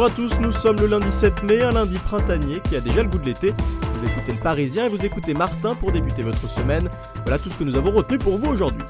[0.00, 3.02] Bonjour à tous, nous sommes le lundi 7 mai, un lundi printanier qui a déjà
[3.02, 3.52] le goût de l'été.
[3.92, 6.88] Vous écoutez le Parisien et vous écoutez Martin pour débuter votre semaine.
[7.24, 8.82] Voilà tout ce que nous avons retenu pour vous aujourd'hui.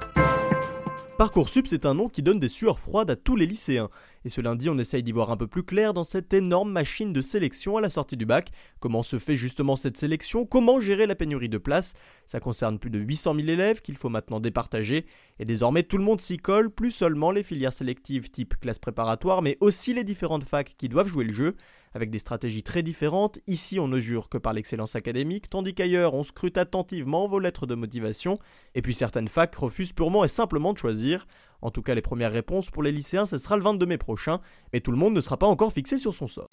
[1.18, 3.88] Parcoursup, c'est un nom qui donne des sueurs froides à tous les lycéens.
[4.24, 7.12] Et ce lundi, on essaye d'y voir un peu plus clair dans cette énorme machine
[7.12, 8.50] de sélection à la sortie du bac.
[8.78, 10.44] Comment se fait justement cette sélection?
[10.44, 11.94] Comment gérer la pénurie de places?
[12.26, 15.06] Ça concerne plus de 800 000 élèves qu'il faut maintenant départager.
[15.38, 19.40] Et désormais, tout le monde s'y colle, plus seulement les filières sélectives type classe préparatoire,
[19.40, 21.56] mais aussi les différentes facs qui doivent jouer le jeu
[21.92, 23.40] avec des stratégies très différentes.
[23.46, 27.66] Ici, on ne jure que par l'excellence académique, tandis qu'ailleurs, on scrute attentivement vos lettres
[27.66, 28.38] de motivation.
[28.74, 31.26] Et puis certaines facs refusent purement et simplement de choisir.
[31.62, 34.40] En tout cas, les premières réponses pour les lycéens, ce sera le 22 mai prochain,
[34.72, 36.48] mais tout le monde ne sera pas encore fixé sur son sort.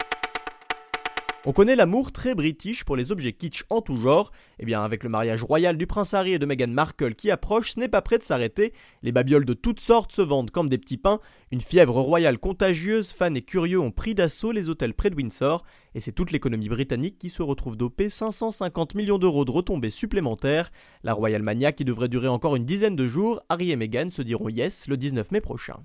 [1.44, 4.32] On connaît l'amour très british pour les objets kitsch en tout genre.
[4.58, 7.30] Et eh bien, avec le mariage royal du prince Harry et de Meghan Markle qui
[7.30, 8.72] approche, ce n'est pas prêt de s'arrêter.
[9.04, 11.20] Les babioles de toutes sortes se vendent comme des petits pains.
[11.52, 15.64] Une fièvre royale contagieuse, fans et curieux ont pris d'assaut les hôtels près de Windsor.
[15.94, 20.72] Et c'est toute l'économie britannique qui se retrouve dopée 550 millions d'euros de retombées supplémentaires.
[21.04, 24.22] La Royal Mania qui devrait durer encore une dizaine de jours, Harry et Meghan se
[24.22, 25.76] diront yes le 19 mai prochain.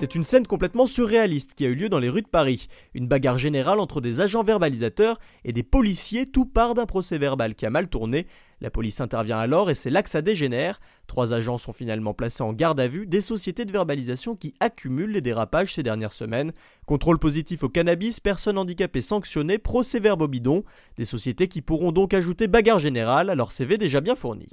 [0.00, 2.68] C'est une scène complètement surréaliste qui a eu lieu dans les rues de Paris.
[2.94, 7.56] Une bagarre générale entre des agents verbalisateurs et des policiers, tout part d'un procès verbal
[7.56, 8.28] qui a mal tourné.
[8.60, 10.78] La police intervient alors et c'est là que ça dégénère.
[11.08, 15.10] Trois agents sont finalement placés en garde à vue des sociétés de verbalisation qui accumulent
[15.10, 16.52] les dérapages ces dernières semaines.
[16.86, 20.62] Contrôle positif au cannabis, personnes handicapées sanctionnées, procès verbal bidon.
[20.96, 24.46] Des sociétés qui pourront donc ajouter bagarre générale à leur CV déjà bien fourni.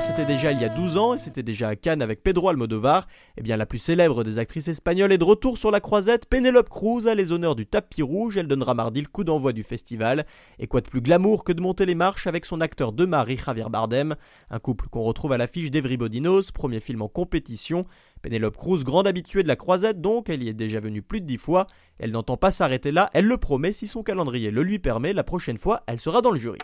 [0.00, 3.06] C'était déjà il y a 12 ans et c'était déjà à Cannes avec Pedro Almodovar.
[3.36, 6.26] Eh bien, la plus célèbre des actrices espagnoles est de retour sur la croisette.
[6.26, 8.36] Penelope Cruz a les honneurs du tapis rouge.
[8.36, 10.26] Elle donnera mardi le coup d'envoi du festival.
[10.58, 13.36] Et quoi de plus glamour que de monter les marches avec son acteur de mari
[13.36, 14.14] Javier Bardem,
[14.50, 17.84] un couple qu'on retrouve à l'affiche d'Everybody Knows, premier film en compétition.
[18.22, 21.26] Penelope Cruz, grande habituée de la croisette donc, elle y est déjà venue plus de
[21.26, 21.66] dix fois.
[21.98, 25.24] Elle n'entend pas s'arrêter là, elle le promet si son calendrier le lui permet, la
[25.24, 26.58] prochaine fois, elle sera dans le jury.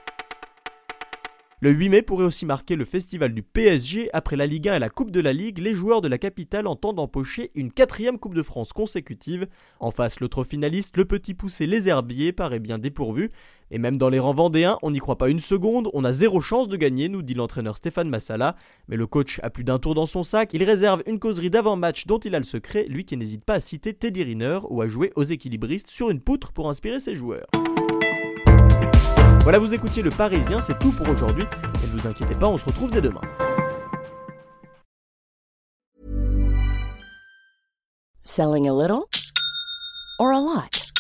[1.64, 4.10] Le 8 mai pourrait aussi marquer le festival du PSG.
[4.12, 6.66] Après la Ligue 1 et la Coupe de la Ligue, les joueurs de la capitale
[6.66, 9.46] entendent empocher une quatrième Coupe de France consécutive.
[9.80, 13.30] En face, l'autre finaliste, le petit poussé Les Herbiers, paraît bien dépourvu.
[13.70, 16.42] Et même dans les rangs vendéens, on n'y croit pas une seconde, on a zéro
[16.42, 18.56] chance de gagner, nous dit l'entraîneur Stéphane Massala.
[18.88, 22.06] Mais le coach a plus d'un tour dans son sac, il réserve une causerie d'avant-match
[22.06, 24.88] dont il a le secret, lui qui n'hésite pas à citer Teddy Riner ou à
[24.90, 27.46] jouer aux équilibristes sur une poutre pour inspirer ses joueurs.
[29.44, 31.42] Voilà, vous écoutiez Le Parisien, c'est tout pour aujourd'hui.
[31.42, 33.20] Et ne vous inquiétez pas, on se retrouve dès demain.
[38.22, 39.06] Selling a little
[40.18, 40.90] or a lot?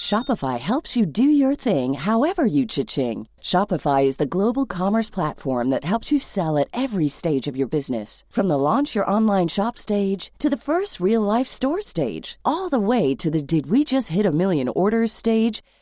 [0.00, 3.28] Shopify helps you do your thing however you cha-ching.
[3.40, 7.68] Shopify is the global commerce platform that helps you sell at every stage of your
[7.68, 8.24] business.
[8.30, 12.68] From the launch your online shop stage to the first real life store stage, all
[12.68, 15.62] the way to the did we just hit a million orders stage.